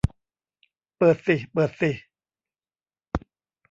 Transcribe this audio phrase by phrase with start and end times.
[0.97, 1.91] เปิดสิเปิดสิ